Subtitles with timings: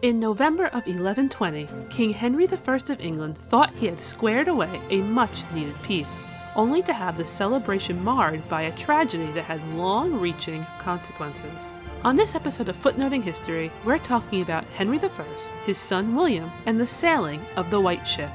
[0.00, 4.98] In November of 1120, King Henry I of England thought he had squared away a
[4.98, 6.24] much needed peace,
[6.54, 11.70] only to have the celebration marred by a tragedy that had long reaching consequences.
[12.04, 15.24] On this episode of Footnoting History, we're talking about Henry I,
[15.66, 18.30] his son William, and the sailing of the White Ship.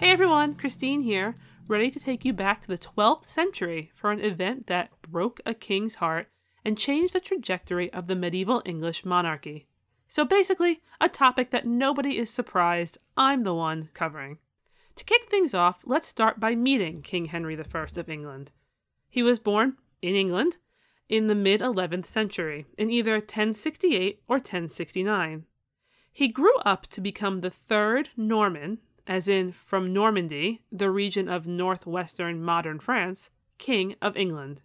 [0.00, 1.36] Hey everyone, Christine here,
[1.68, 5.54] ready to take you back to the 12th century for an event that broke a
[5.54, 6.30] king's heart
[6.64, 9.66] and changed the trajectory of the medieval English monarchy.
[10.06, 14.38] So basically, a topic that nobody is surprised I'm the one covering.
[14.96, 18.52] To kick things off, let's start by meeting King Henry I of England.
[19.08, 20.58] He was born in England
[21.08, 25.44] in the mid 11th century, in either 1068 or 1069.
[26.12, 31.46] He grew up to become the third Norman, as in from Normandy, the region of
[31.46, 34.62] northwestern modern France, King of England.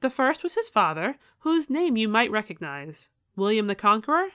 [0.00, 4.28] The first was his father, whose name you might recognize William the Conqueror.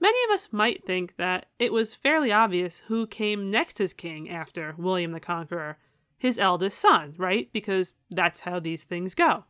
[0.00, 4.30] Many of us might think that it was fairly obvious who came next as king
[4.30, 5.78] after William the Conqueror
[6.18, 7.48] his eldest son, right?
[7.52, 9.44] Because that's how these things go.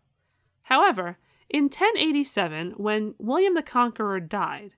[0.62, 4.72] However, in 1087, when William the Conqueror died,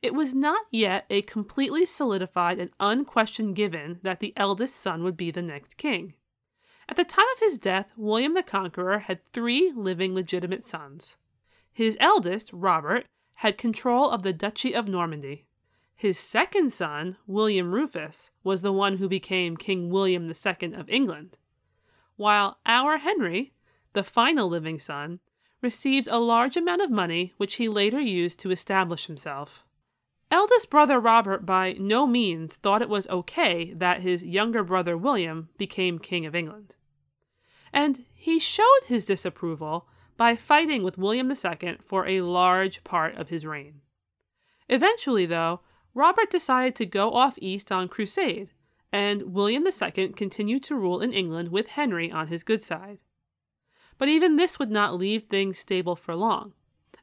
[0.00, 5.16] it was not yet a completely solidified and unquestioned given that the eldest son would
[5.16, 6.14] be the next king.
[6.92, 11.16] At the time of his death, William the Conqueror had three living legitimate sons.
[11.72, 15.46] His eldest, Robert, had control of the Duchy of Normandy.
[15.96, 21.38] His second son, William Rufus, was the one who became King William II of England,
[22.16, 23.54] while our Henry,
[23.94, 25.20] the final living son,
[25.62, 29.64] received a large amount of money which he later used to establish himself.
[30.30, 35.48] Eldest brother Robert by no means thought it was okay that his younger brother William
[35.56, 36.74] became King of England.
[37.72, 43.28] And he showed his disapproval by fighting with William II for a large part of
[43.28, 43.80] his reign.
[44.68, 45.60] Eventually, though,
[45.94, 48.50] Robert decided to go off east on crusade,
[48.92, 52.98] and William II continued to rule in England with Henry on his good side.
[53.98, 56.54] But even this would not leave things stable for long,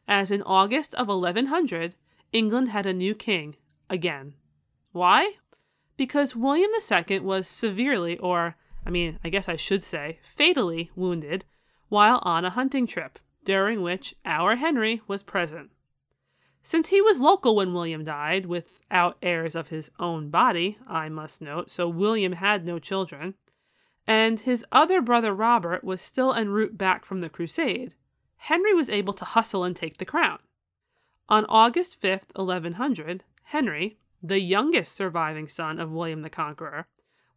[0.07, 1.95] as in August of 1100,
[2.31, 3.55] England had a new king
[3.89, 4.35] again.
[4.91, 5.33] Why?
[5.97, 8.55] Because William II was severely, or
[8.89, 11.45] I mean, I guess I should say, fatally wounded
[11.89, 15.69] while on a hunting trip, during which our Henry was present.
[16.63, 21.39] Since he was local when William died, without heirs of his own body, I must
[21.39, 23.35] note, so William had no children,
[24.07, 27.93] and his other brother Robert was still en route back from the crusade,
[28.37, 30.39] Henry was able to hustle and take the crown.
[31.29, 36.87] On August 5th, 1100, Henry, the youngest surviving son of William the Conqueror,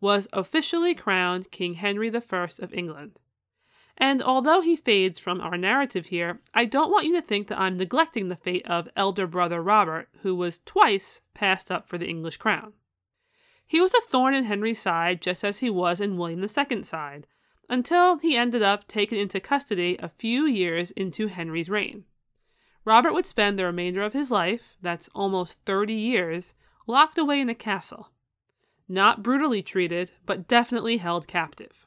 [0.03, 3.21] was officially crowned King Henry I of England.
[3.97, 7.61] And although he fades from our narrative here, I don't want you to think that
[7.61, 12.09] I'm neglecting the fate of elder brother Robert, who was twice passed up for the
[12.09, 12.73] English crown.
[13.65, 17.29] He was a thorn in Henry's side just as he was in William II's side,
[17.69, 22.05] until he ended up taken into custody a few years into Henry's reign.
[22.84, 26.55] Robert would spend the remainder of his life, that's almost 30 years,
[26.89, 28.12] locked away in a castle.
[28.88, 31.87] Not brutally treated, but definitely held captive.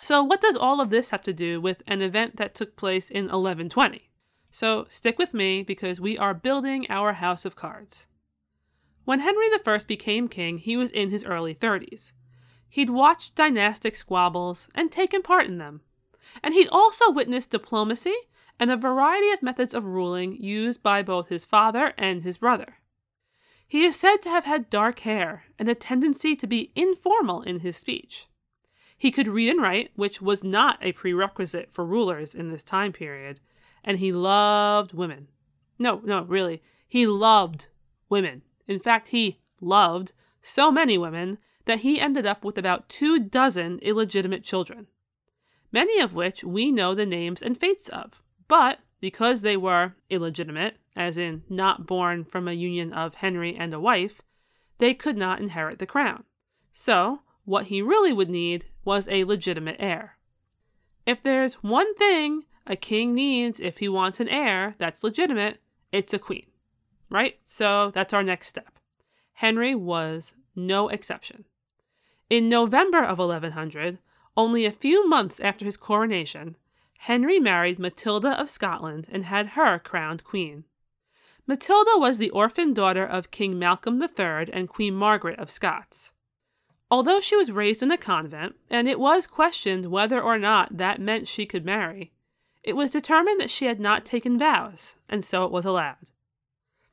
[0.00, 3.10] So, what does all of this have to do with an event that took place
[3.10, 4.10] in 1120?
[4.50, 8.06] So, stick with me because we are building our house of cards.
[9.04, 12.12] When Henry I became king, he was in his early 30s.
[12.68, 15.80] He'd watched dynastic squabbles and taken part in them.
[16.42, 18.14] And he'd also witnessed diplomacy
[18.60, 22.77] and a variety of methods of ruling used by both his father and his brother.
[23.68, 27.60] He is said to have had dark hair and a tendency to be informal in
[27.60, 28.26] his speech.
[28.96, 32.92] He could read and write, which was not a prerequisite for rulers in this time
[32.92, 33.40] period,
[33.84, 35.28] and he loved women.
[35.78, 37.66] No, no, really, he loved
[38.08, 38.42] women.
[38.66, 41.36] In fact, he loved so many women
[41.66, 44.86] that he ended up with about two dozen illegitimate children,
[45.70, 48.22] many of which we know the names and fates of.
[48.48, 53.72] But because they were illegitimate, as in not born from a union of Henry and
[53.72, 54.20] a wife,
[54.78, 56.24] they could not inherit the crown.
[56.72, 60.18] So, what he really would need was a legitimate heir.
[61.06, 65.58] If there's one thing a king needs if he wants an heir that's legitimate,
[65.90, 66.46] it's a queen.
[67.10, 67.38] Right?
[67.46, 68.78] So that's our next step.
[69.32, 71.46] Henry was no exception.
[72.28, 73.98] In November of 1100,
[74.36, 76.56] only a few months after his coronation,
[77.02, 80.64] Henry married Matilda of Scotland and had her crowned queen.
[81.46, 86.12] Matilda was the orphan daughter of King Malcolm III and Queen Margaret of Scots.
[86.90, 91.00] Although she was raised in a convent, and it was questioned whether or not that
[91.00, 92.12] meant she could marry,
[92.62, 96.10] it was determined that she had not taken vows, and so it was allowed.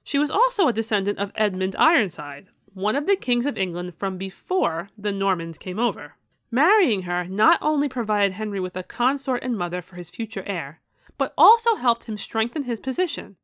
[0.04, 4.18] She was also a descendant of Edmund Ironside, one of the kings of England from
[4.18, 6.16] before the Normans came over.
[6.56, 10.80] Marrying her not only provided Henry with a consort and mother for his future heir,
[11.18, 13.36] but also helped him strengthen his position,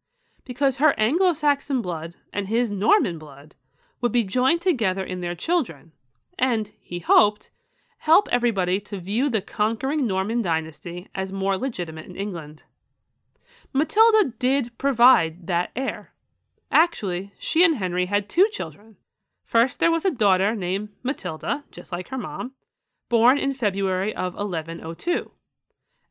[0.45, 3.55] because her Anglo Saxon blood and his Norman blood
[3.99, 5.91] would be joined together in their children,
[6.39, 7.51] and, he hoped,
[7.97, 12.63] help everybody to view the conquering Norman dynasty as more legitimate in England.
[13.73, 16.13] Matilda did provide that heir.
[16.71, 18.95] Actually, she and Henry had two children.
[19.43, 22.53] First, there was a daughter named Matilda, just like her mom,
[23.11, 25.31] born in February of 1102.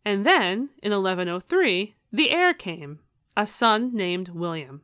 [0.05, 2.99] And then, in 1103, the heir came,
[3.35, 4.83] a son named William.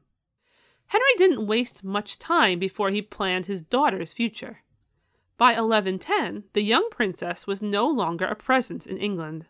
[0.87, 4.63] Henry didn't waste much time before he planned his daughter's future.
[5.37, 9.45] By 1110, the young princess was no longer a presence in England.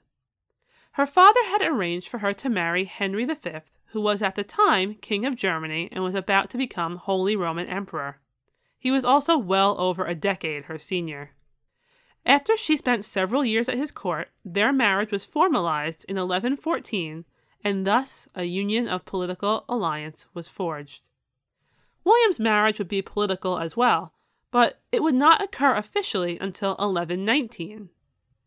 [0.93, 3.37] Her father had arranged for her to marry Henry V,
[3.91, 7.69] who was at the time King of Germany and was about to become Holy Roman
[7.69, 8.19] Emperor.
[8.77, 11.31] He was also well over a decade her senior.
[12.26, 17.25] After she spent several years at his court, their marriage was formalized in 1114,
[17.62, 21.06] and thus a union of political alliance was forged.
[22.02, 24.12] William's marriage would be political as well,
[24.50, 27.90] but it would not occur officially until 1119.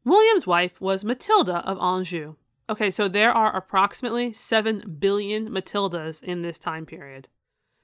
[0.03, 2.35] William's wife was Matilda of Anjou.
[2.69, 7.29] Okay, so there are approximately 7 billion Matildas in this time period.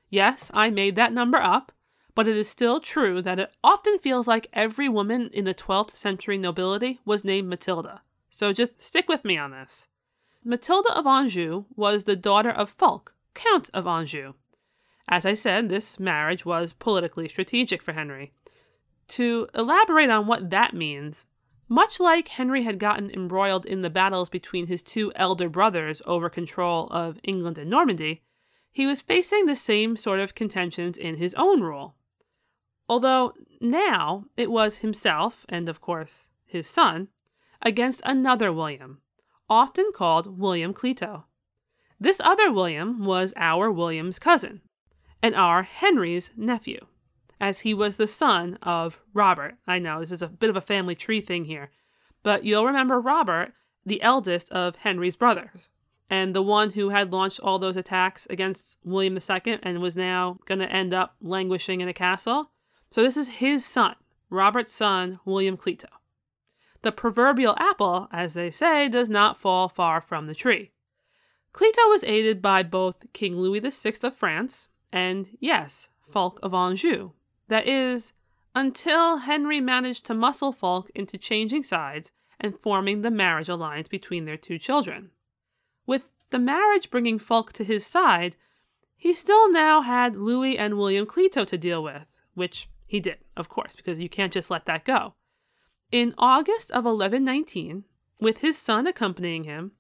[0.09, 1.71] Yes, I made that number up,
[2.15, 5.91] but it is still true that it often feels like every woman in the 12th
[5.91, 8.01] century nobility was named Matilda.
[8.29, 9.87] So just stick with me on this.
[10.43, 14.33] Matilda of Anjou was the daughter of Fulk, Count of Anjou,
[15.07, 18.31] as I said, this marriage was politically strategic for Henry.
[19.09, 21.27] To elaborate on what that means,
[21.67, 26.29] much like Henry had gotten embroiled in the battles between his two elder brothers over
[26.29, 28.23] control of England and Normandy,
[28.71, 31.95] he was facing the same sort of contentions in his own rule.
[32.87, 37.07] Although now it was himself, and of course his son,
[37.61, 39.01] against another William,
[39.49, 41.23] often called William Clito.
[41.99, 44.61] This other William was our William's cousin,
[45.21, 46.85] and our Henry's nephew,
[47.39, 49.57] as he was the son of Robert.
[49.65, 51.71] I know this is a bit of a family tree thing here,
[52.21, 53.53] but you'll remember Robert,
[53.85, 55.69] the eldest of Henry's brothers,
[56.09, 60.37] and the one who had launched all those attacks against William II and was now
[60.45, 62.51] going to end up languishing in a castle.
[62.95, 63.95] So this is his son,
[64.29, 65.89] Robert's son, William Clito.
[66.81, 70.71] The proverbial apple, as they say, does not fall far from the tree.
[71.51, 77.11] Clito was aided by both King Louis VI of France and, yes, Fulk of Anjou.
[77.49, 78.13] That is,
[78.55, 84.23] until Henry managed to muscle Fulk into changing sides and forming the marriage alliance between
[84.23, 85.11] their two children.
[85.85, 88.37] With the marriage bringing Fulk to his side,
[88.95, 92.05] he still now had Louis and William Clito to deal with,
[92.35, 95.15] which he did, of course, because you can't just let that go.
[95.91, 97.83] In August of 1119,
[98.19, 99.71] with his son accompanying him,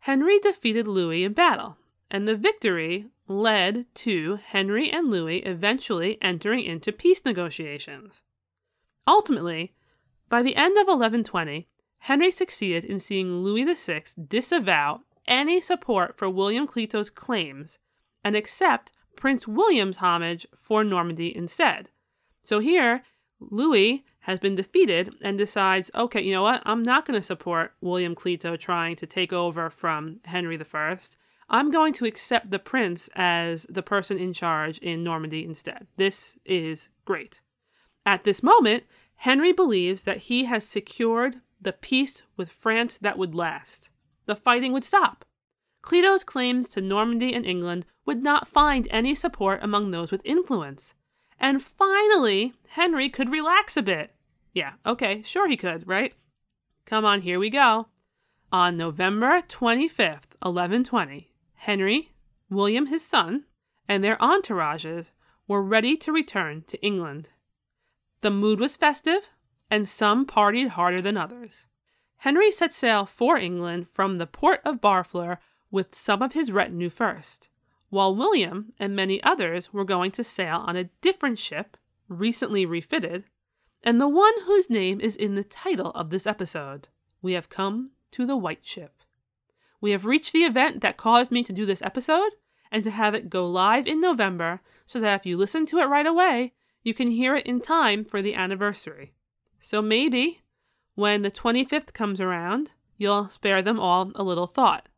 [0.00, 1.76] Henry defeated Louis in battle,
[2.10, 8.22] and the victory led to Henry and Louis eventually entering into peace negotiations.
[9.06, 9.74] Ultimately,
[10.28, 11.68] by the end of 1120,
[12.00, 17.78] Henry succeeded in seeing Louis VI disavow any support for William Clito's claims
[18.22, 21.88] and accept Prince William's homage for Normandy instead.
[22.46, 23.02] So here,
[23.40, 26.62] Louis has been defeated and decides, okay, you know what?
[26.64, 30.98] I'm not going to support William Clito trying to take over from Henry I.
[31.50, 35.88] I'm going to accept the prince as the person in charge in Normandy instead.
[35.96, 37.40] This is great.
[38.04, 38.84] At this moment,
[39.16, 43.90] Henry believes that he has secured the peace with France that would last.
[44.26, 45.24] The fighting would stop.
[45.82, 50.94] Clito's claims to Normandy and England would not find any support among those with influence.
[51.38, 54.14] And finally, Henry could relax a bit.
[54.52, 56.14] Yeah, okay, sure he could, right?
[56.86, 57.88] Come on, here we go.
[58.52, 62.12] On November 25th, 1120, Henry,
[62.48, 63.44] William his son,
[63.88, 65.12] and their entourages
[65.48, 67.28] were ready to return to England.
[68.20, 69.30] The mood was festive,
[69.70, 71.66] and some partied harder than others.
[72.18, 75.38] Henry set sail for England from the port of Barfleur
[75.70, 77.50] with some of his retinue first,
[77.88, 81.76] while William and many others were going to sail on a different ship,
[82.08, 83.24] recently refitted,
[83.82, 86.88] and the one whose name is in the title of this episode.
[87.22, 88.92] We have come to the White Ship.
[89.80, 92.32] We have reached the event that caused me to do this episode
[92.70, 95.84] and to have it go live in November so that if you listen to it
[95.84, 99.12] right away, you can hear it in time for the anniversary.
[99.60, 100.42] So maybe
[100.94, 104.88] when the 25th comes around, you'll spare them all a little thought.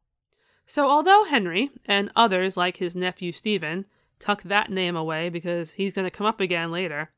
[0.71, 3.87] So, although Henry and others like his nephew Stephen
[4.21, 7.11] tuck that name away because he's going to come up again later,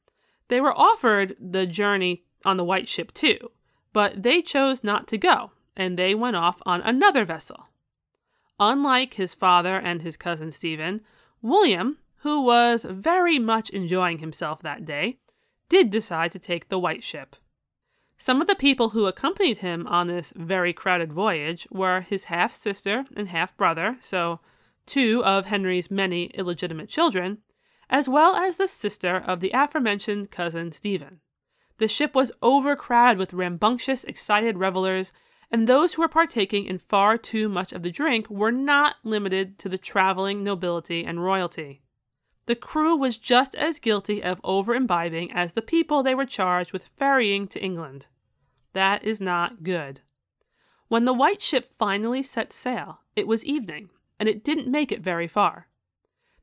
[0.47, 3.50] they were offered the journey on the White Ship too,
[3.92, 7.66] but they chose not to go, and they went off on another vessel.
[8.61, 11.00] Unlike his father and his cousin Stephen,
[11.42, 15.19] William, who was very much enjoying himself that day,
[15.69, 17.35] did decide to take the White Ship.
[18.23, 22.53] Some of the people who accompanied him on this very crowded voyage were his half
[22.53, 24.41] sister and half brother, so
[24.85, 27.39] two of Henry's many illegitimate children,
[27.89, 31.21] as well as the sister of the aforementioned cousin Stephen.
[31.79, 35.15] The ship was overcrowded with rambunctious, excited revelers,
[35.50, 39.59] and those who were partaking in far too much of the drink were not limited
[39.61, 41.81] to the traveling nobility and royalty.
[42.47, 46.73] The crew was just as guilty of over imbibing as the people they were charged
[46.73, 48.07] with ferrying to England.
[48.73, 50.01] That is not good.
[50.89, 55.01] When the white ship finally set sail, it was evening, and it didn't make it
[55.03, 55.69] very far.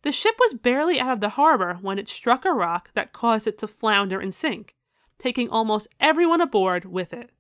[0.04, 3.48] The ship was barely out of the harbor when it struck a rock that caused
[3.48, 4.76] it to flounder and sink,
[5.18, 7.32] taking almost everyone aboard with it.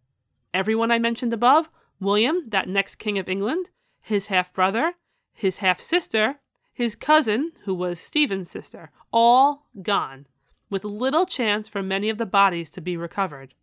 [0.54, 3.70] Everyone I mentioned above William, that next king of England,
[4.02, 4.96] his half brother,
[5.34, 6.40] his half sister,
[6.78, 10.28] his cousin, who was Stephen's sister, all gone,
[10.70, 13.56] with little chance for many of the bodies to be recovered.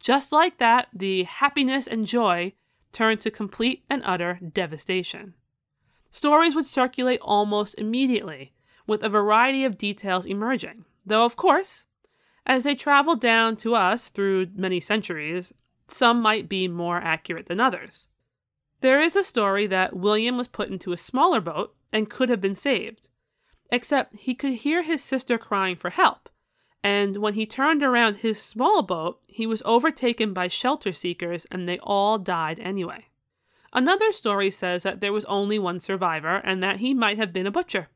[0.00, 2.54] Just like that, the happiness and joy
[2.90, 5.34] turned to complete and utter devastation.
[6.10, 8.54] Stories would circulate almost immediately,
[8.86, 11.86] with a variety of details emerging, though, of course,
[12.46, 15.52] as they traveled down to us through many centuries,
[15.86, 18.08] some might be more accurate than others.
[18.80, 22.40] There is a story that William was put into a smaller boat and could have
[22.40, 23.08] been saved.
[23.70, 26.28] Except he could hear his sister crying for help,
[26.82, 31.68] and when he turned around his small boat, he was overtaken by shelter seekers and
[31.68, 33.06] they all died anyway.
[33.72, 37.46] Another story says that there was only one survivor and that he might have been
[37.46, 37.88] a butcher.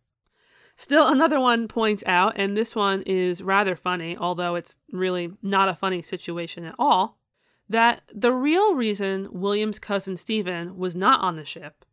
[0.76, 5.68] Still, another one points out, and this one is rather funny, although it's really not
[5.68, 7.18] a funny situation at all,
[7.68, 11.84] that the real reason William's cousin Stephen was not on the ship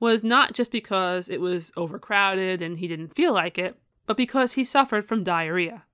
[0.00, 3.76] was not just because it was overcrowded and he didn't feel like it,
[4.06, 5.84] but because he suffered from diarrhea.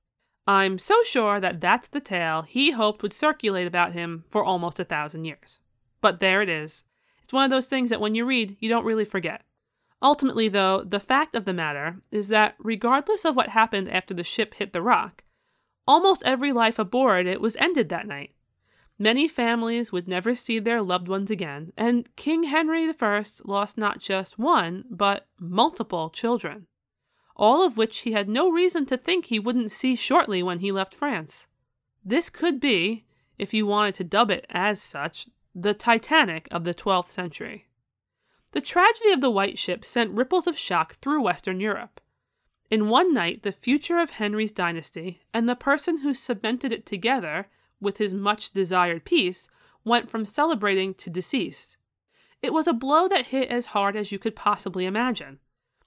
[0.47, 4.79] I'm so sure that that's the tale he hoped would circulate about him for almost
[4.79, 5.59] a thousand years.
[6.01, 6.85] But there it is.
[7.23, 9.43] It's one of those things that when you read, you don't really forget.
[10.01, 14.23] Ultimately, though, the fact of the matter is that regardless of what happened after the
[14.23, 15.25] ship hit the rock,
[15.89, 18.31] almost every life aboard it was ended that night.
[18.99, 23.99] Many families would never see their loved ones again, and King Henry I lost not
[23.99, 26.67] just one, but multiple children,
[27.37, 30.73] all of which he had no reason to think he wouldn't see shortly when he
[30.73, 31.47] left France.
[32.03, 33.05] This could be,
[33.37, 37.67] if you wanted to dub it as such, the Titanic of the 12th century.
[38.53, 42.01] The tragedy of the White Ship sent ripples of shock through Western Europe.
[42.71, 47.49] In one night, the future of Henry's dynasty and the person who cemented it together
[47.81, 49.49] with his much desired peace,
[49.85, 51.77] went from celebrating to deceased.
[52.43, 55.39] It was a blow that hit as hard as you could possibly imagine,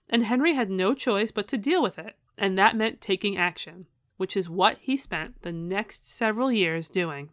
[0.10, 3.86] and Henry had no choice but to deal with it, and that meant taking action,
[4.18, 7.30] which is what he spent the next several years doing.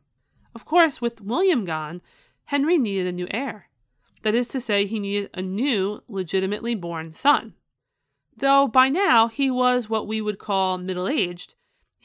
[0.54, 2.02] Of course, with William gone,
[2.46, 3.68] Henry needed a new heir.
[4.22, 7.54] That is to say, he needed a new, legitimately born son.
[8.36, 11.54] Though by now he was what we would call middle aged,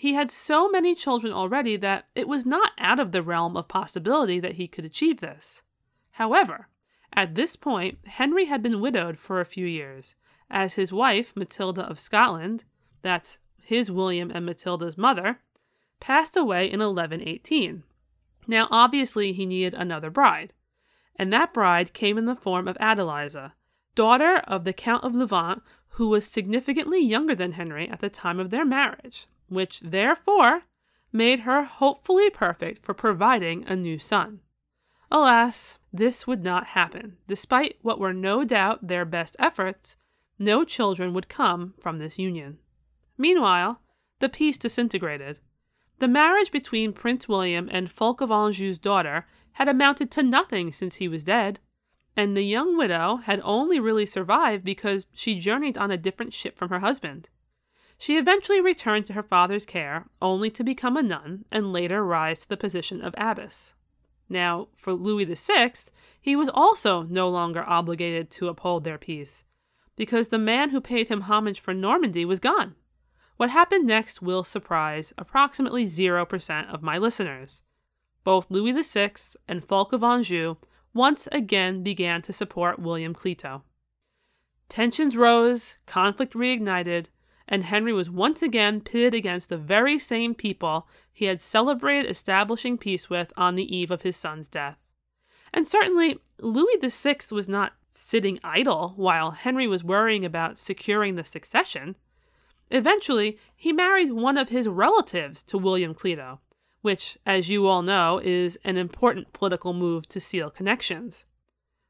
[0.01, 3.67] he had so many children already that it was not out of the realm of
[3.67, 5.61] possibility that he could achieve this.
[6.13, 6.69] However,
[7.13, 10.15] at this point, Henry had been widowed for a few years,
[10.49, 12.63] as his wife, Matilda of Scotland,
[13.03, 15.37] that's his William and Matilda's mother,
[15.99, 17.83] passed away in 1118.
[18.47, 20.51] Now, obviously, he needed another bride,
[21.15, 23.51] and that bride came in the form of Adeliza,
[23.93, 28.39] daughter of the Count of Louvain, who was significantly younger than Henry at the time
[28.39, 30.63] of their marriage which therefore
[31.11, 34.39] made her hopefully perfect for providing a new son.
[35.11, 37.17] Alas, this would not happen.
[37.27, 39.97] Despite what were no doubt their best efforts,
[40.39, 42.59] no children would come from this union.
[43.17, 43.81] Meanwhile,
[44.19, 45.39] the peace disintegrated.
[45.99, 50.95] The marriage between Prince William and Fulk of Anjou's daughter had amounted to nothing since
[50.95, 51.59] he was dead,
[52.15, 56.57] and the young widow had only really survived because she journeyed on a different ship
[56.57, 57.29] from her husband.
[58.01, 62.39] She eventually returned to her father's care, only to become a nun and later rise
[62.39, 63.75] to the position of abbess.
[64.27, 65.73] Now, for Louis VI,
[66.19, 69.43] he was also no longer obligated to uphold their peace,
[69.95, 72.73] because the man who paid him homage for Normandy was gone.
[73.37, 77.61] What happened next will surprise approximately 0% of my listeners.
[78.23, 79.11] Both Louis VI
[79.47, 80.55] and Fulk of Anjou
[80.91, 83.61] once again began to support William Clito.
[84.69, 87.05] Tensions rose, conflict reignited,
[87.51, 92.77] and Henry was once again pitted against the very same people he had celebrated establishing
[92.77, 94.77] peace with on the eve of his son's death.
[95.53, 101.25] And certainly, Louis VI was not sitting idle while Henry was worrying about securing the
[101.25, 101.97] succession.
[102.69, 106.39] Eventually, he married one of his relatives to William Clito,
[106.81, 111.25] which, as you all know, is an important political move to seal connections.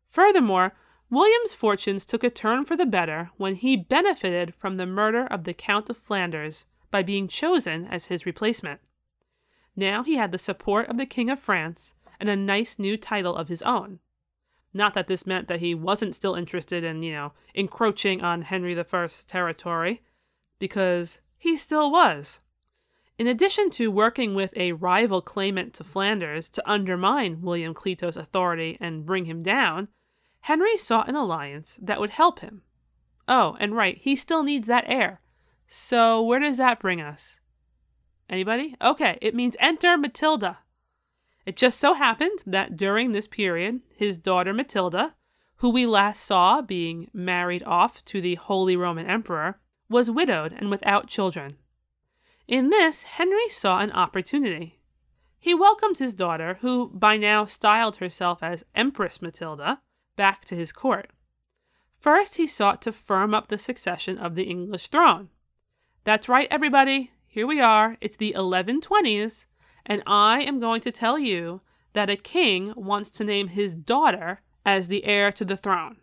[0.10, 0.74] Furthermore,
[1.12, 5.44] William's fortunes took a turn for the better when he benefited from the murder of
[5.44, 8.80] the Count of Flanders by being chosen as his replacement.
[9.76, 13.36] Now he had the support of the King of France and a nice new title
[13.36, 14.00] of his own.
[14.74, 18.74] Not that this meant that he wasn't still interested in, you know, encroaching on Henry
[18.80, 20.02] I's territory,
[20.60, 22.40] because he still was.
[23.18, 28.78] In addition to working with a rival claimant to Flanders to undermine William Clito's authority
[28.80, 29.90] and bring him down,
[30.42, 32.64] Henry sought an alliance that would help him.
[33.28, 35.22] Oh, and right, he still needs that heir.
[35.68, 37.40] So where does that bring us?
[38.30, 38.76] Anybody?
[38.82, 40.60] Okay, it means enter Matilda.
[41.46, 45.16] It just so happened that during this period, his daughter Matilda,
[45.58, 50.70] who we last saw being married off to the Holy Roman Emperor, was widowed and
[50.70, 51.58] without children.
[52.48, 54.80] In this, Henry saw an opportunity.
[55.40, 59.82] He welcomed his daughter, who by now styled herself as Empress Matilda,
[60.16, 61.12] back to his court.
[61.98, 65.30] First, he sought to firm up the succession of the English throne.
[66.04, 67.12] That's right, everybody.
[67.28, 67.98] Here we are.
[68.02, 69.46] It's the 1120s,
[69.86, 71.62] and I am going to tell you
[71.94, 75.98] that a king wants to name his daughter as the heir to the throne.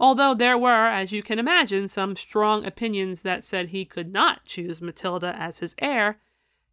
[0.00, 4.44] Although there were, as you can imagine, some strong opinions that said he could not
[4.44, 6.20] choose Matilda as his heir,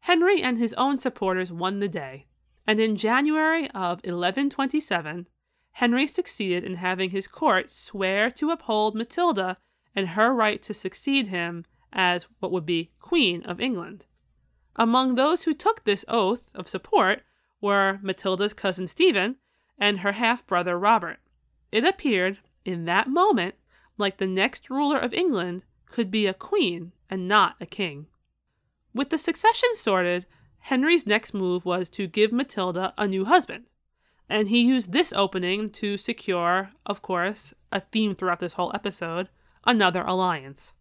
[0.02, 2.28] Henry and his own supporters won the day.
[2.68, 5.28] And in January of 1127,
[5.80, 9.58] Henry succeeded in having his court swear to uphold Matilda
[9.94, 14.06] and her right to succeed him as what would be Queen of England.
[14.78, 17.24] Among those who took this oath of support
[17.60, 19.36] were Matilda's cousin Stephen
[19.78, 21.20] and her half brother Robert.
[21.74, 23.56] It appeared, in that moment,
[23.98, 28.08] like the next ruler of England could be a queen and not a king.
[28.94, 30.26] With the succession sorted,
[30.60, 33.66] Henry's next move was to give Matilda a new husband.
[34.30, 39.30] And he used this opening to secure, of course, a theme throughout this whole episode
[39.66, 40.74] another alliance.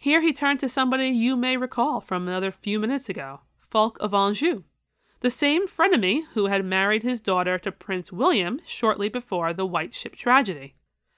[0.00, 4.14] Here he turned to somebody you may recall from another few minutes ago Fulk of
[4.14, 4.64] Anjou,
[5.20, 9.94] the same frenemy who had married his daughter to Prince William shortly before the White
[9.94, 10.74] Ship tragedy.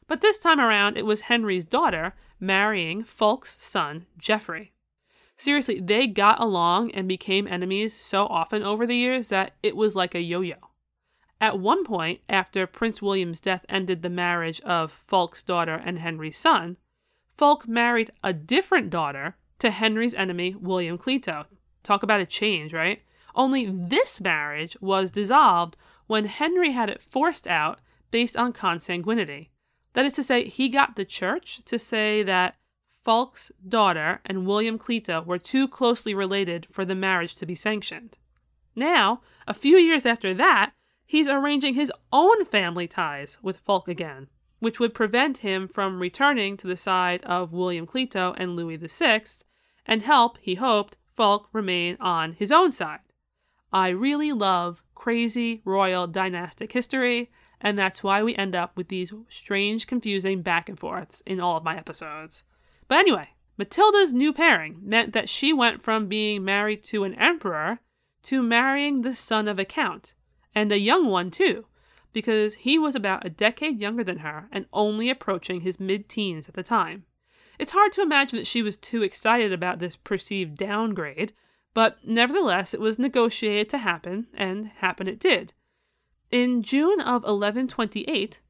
[0.06, 4.72] But this time around, it was Henry's daughter marrying Fulk's son, Geoffrey.
[5.36, 9.96] Seriously, they got along and became enemies so often over the years that it was
[9.96, 10.56] like a yo yo.
[11.40, 16.38] At one point, after Prince William's death ended the marriage of Fulk's daughter and Henry's
[16.38, 16.78] son,
[17.36, 21.44] Fulk married a different daughter to Henry's enemy, William Clito.
[21.82, 23.02] Talk about a change, right?
[23.34, 29.48] Only this marriage was dissolved when Henry had it forced out based on consanguinity.
[29.92, 32.56] That is to say, he got the church to say that
[32.88, 38.16] Fulk's daughter and William Clito were too closely related for the marriage to be sanctioned.
[38.74, 40.72] Now, a few years after that,
[41.06, 46.56] he's arranging his own family ties with Fulk again, which would prevent him from returning
[46.56, 49.22] to the side of William Clito and Louis VI
[49.86, 53.00] and help, he hoped, Fulk remain on his own side.
[53.72, 59.12] I really love crazy royal dynastic history, and that's why we end up with these
[59.28, 62.42] strange, confusing back and forths in all of my episodes.
[62.88, 67.80] But anyway, Matilda's new pairing meant that she went from being married to an emperor
[68.24, 70.14] to marrying the son of a count,
[70.56, 71.66] and a young one too,
[72.14, 76.48] because he was about a decade younger than her and only approaching his mid teens
[76.48, 77.04] at the time.
[77.58, 81.34] It's hard to imagine that she was too excited about this perceived downgrade,
[81.74, 85.52] but nevertheless it was negotiated to happen, and happen it did.
[86.30, 88.40] In June of 1128,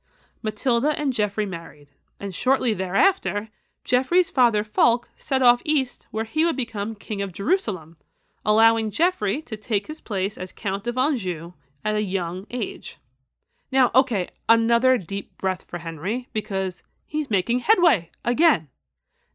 [0.42, 1.88] Matilda and Geoffrey married,
[2.20, 3.48] and shortly thereafter,
[3.84, 7.96] Geoffrey's father Fulk set off east where he would become King of Jerusalem,
[8.44, 11.54] allowing Geoffrey to take his place as Count of Anjou
[11.86, 12.98] at a young age.
[13.70, 18.68] Now, okay, another deep breath for Henry because he's making headway again.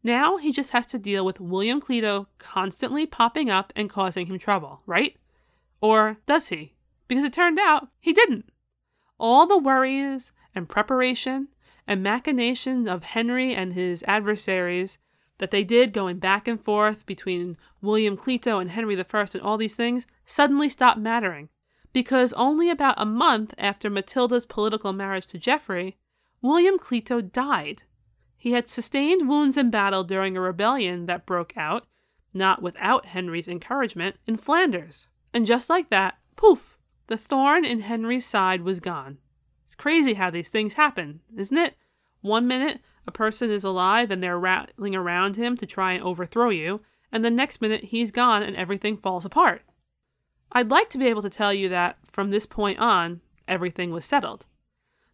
[0.04, 4.38] Now he just has to deal with William Clito constantly popping up and causing him
[4.38, 5.16] trouble, right?
[5.80, 6.74] Or does he?
[7.08, 8.52] Because it turned out he didn't.
[9.18, 11.48] All the worries and preparation
[11.88, 14.98] and machinations of Henry and his adversaries
[15.38, 19.58] that they did going back and forth between William Clito and Henry I and all
[19.58, 21.48] these things suddenly stopped mattering
[21.94, 25.98] because only about a month after Matilda's political marriage to Geoffrey,
[26.42, 27.84] William Clito died.
[28.38, 31.86] He had sustained wounds in battle during a rebellion that broke out,
[32.34, 35.08] not without Henry's encouragement, in Flanders.
[35.34, 36.78] And just like that, poof,
[37.08, 39.20] the thorn in Henry's side was gone.
[39.66, 41.76] It's crazy how these things happen, isn't it?
[42.22, 46.50] One minute, a person is alive and they're rattling around him to try and overthrow
[46.50, 49.64] you, and the next minute, he's gone and everything falls apart.
[50.54, 54.06] I'd like to be able to tell you that from this point on, everything was
[54.06, 54.46] settled.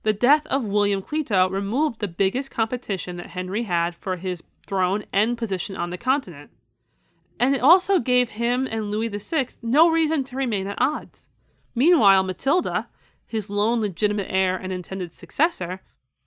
[0.03, 5.05] The death of William Clito removed the biggest competition that Henry had for his throne
[5.13, 6.49] and position on the continent.
[7.39, 11.29] And it also gave him and Louis VI no reason to remain at odds.
[11.75, 12.87] Meanwhile, Matilda,
[13.27, 15.81] his lone legitimate heir and intended successor,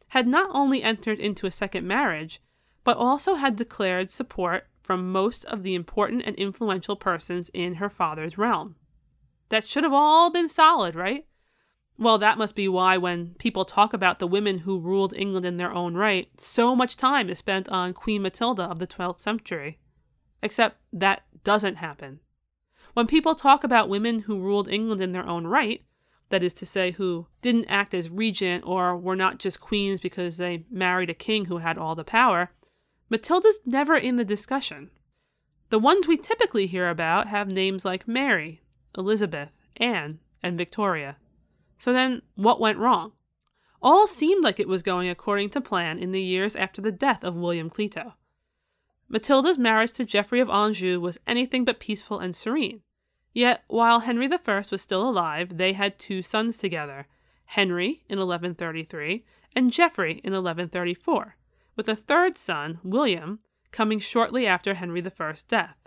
[0.08, 2.40] had not only entered into a second marriage,
[2.84, 7.90] but also had declared support from most of the important and influential persons in her
[7.90, 8.76] father's realm.
[9.50, 11.26] That should have all been solid, right?
[11.98, 15.58] Well, that must be why, when people talk about the women who ruled England in
[15.58, 19.78] their own right, so much time is spent on Queen Matilda of the 12th century.
[20.42, 22.20] Except that doesn't happen.
[22.94, 25.82] When people talk about women who ruled England in their own right,
[26.30, 30.36] that is to say, who didn't act as regent or were not just queens because
[30.36, 32.52] they married a king who had all the power,
[33.10, 34.90] Matilda's never in the discussion.
[35.70, 38.62] The ones we typically hear about have names like Mary,
[38.96, 41.16] Elizabeth, Anne, and Victoria.
[41.78, 43.12] So then, what went wrong?
[43.82, 47.24] All seemed like it was going according to plan in the years after the death
[47.24, 48.14] of William Clito.
[49.08, 52.82] Matilda's marriage to Geoffrey of Anjou was anything but peaceful and serene.
[53.32, 57.06] Yet, while Henry I was still alive, they had two sons together
[57.46, 59.24] Henry in 1133
[59.56, 61.36] and Geoffrey in 1134,
[61.74, 63.40] with a third son, William,
[63.72, 65.79] coming shortly after Henry I's death.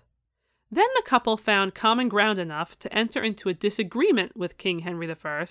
[0.74, 5.08] Then the couple found common ground enough to enter into a disagreement with King Henry
[5.08, 5.46] I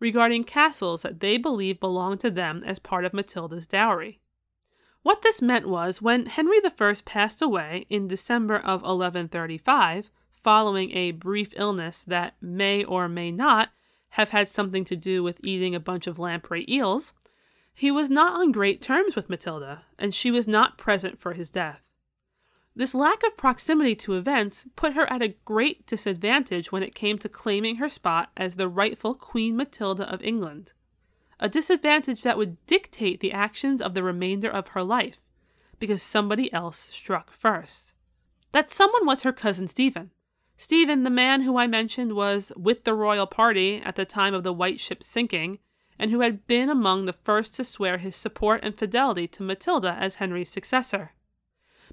[0.00, 4.18] regarding castles that they believed belonged to them as part of Matilda's dowry.
[5.04, 11.12] What this meant was when Henry I passed away in December of 1135, following a
[11.12, 13.68] brief illness that may or may not
[14.08, 17.14] have had something to do with eating a bunch of lamprey eels,
[17.72, 21.48] he was not on great terms with Matilda, and she was not present for his
[21.48, 21.83] death.
[22.76, 27.18] This lack of proximity to events put her at a great disadvantage when it came
[27.18, 30.72] to claiming her spot as the rightful Queen Matilda of England
[31.40, 35.20] a disadvantage that would dictate the actions of the remainder of her life,
[35.78, 37.94] because somebody else struck first.
[38.52, 40.10] That someone was her cousin Stephen.
[40.56, 44.44] Stephen, the man who I mentioned was with the royal party at the time of
[44.44, 45.58] the White Ship's sinking,
[45.98, 49.96] and who had been among the first to swear his support and fidelity to Matilda
[49.98, 51.12] as Henry's successor.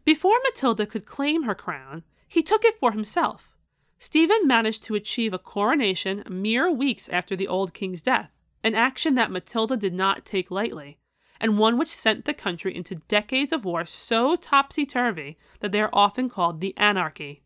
[0.04, 3.52] Before Matilda could claim her crown, he took it for himself.
[4.00, 8.32] Stephen managed to achieve a coronation mere weeks after the old king's death,
[8.64, 10.98] an action that Matilda did not take lightly,
[11.40, 15.82] and one which sent the country into decades of war so topsy turvy that they
[15.82, 17.44] are often called the anarchy.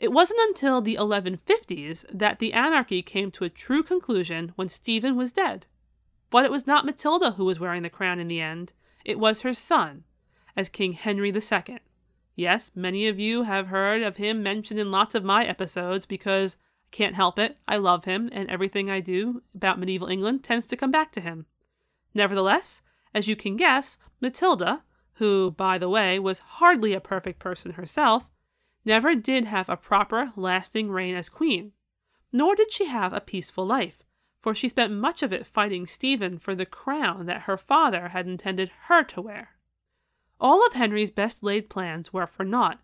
[0.00, 5.16] It wasn't until the 1150s that the anarchy came to a true conclusion when Stephen
[5.16, 5.66] was dead.
[6.30, 8.72] But it was not Matilda who was wearing the crown in the end,
[9.04, 10.04] it was her son,
[10.56, 11.78] as King Henry II.
[12.36, 16.56] Yes, many of you have heard of him mentioned in lots of my episodes because
[16.90, 17.58] can't help it.
[17.66, 21.20] I love him, and everything I do about medieval England tends to come back to
[21.20, 21.46] him.
[22.14, 27.72] Nevertheless, as you can guess, Matilda, who, by the way, was hardly a perfect person
[27.72, 28.30] herself,
[28.84, 31.72] never did have a proper, lasting reign as queen.
[32.32, 34.04] Nor did she have a peaceful life,
[34.40, 38.26] for she spent much of it fighting Stephen for the crown that her father had
[38.26, 39.50] intended her to wear.
[40.44, 42.78] All of Henry's best laid plans were for naught,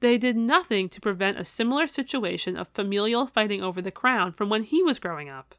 [0.00, 4.50] they did nothing to prevent a similar situation of familial fighting over the crown from
[4.50, 5.54] when he was growing up.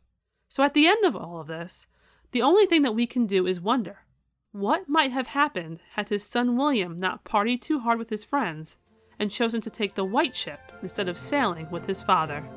[0.48, 1.88] So at the end of all of this,
[2.34, 4.06] the only thing that we can do is wonder
[4.52, 8.78] what might have happened had his son William not partied too hard with his friends
[9.17, 12.48] and chosen to take the white ship instead of sailing with his father.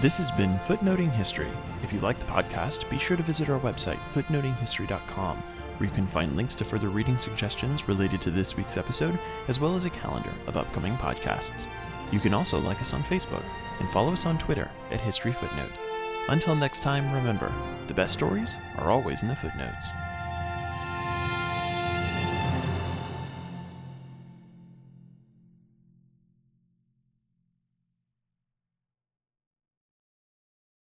[0.00, 1.50] This has been Footnoting History.
[1.84, 5.40] If you like the podcast, be sure to visit our website, footnotinghistory.com
[5.78, 9.60] where you can find links to further reading suggestions related to this week's episode, as
[9.60, 11.66] well as a calendar of upcoming podcasts.
[12.12, 13.44] You can also like us on Facebook
[13.80, 15.72] and follow us on Twitter at History Footnote.
[16.28, 17.52] Until next time, remember
[17.86, 19.90] the best stories are always in the footnotes.